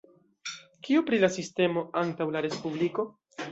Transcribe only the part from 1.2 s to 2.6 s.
la sistemo antaŭ la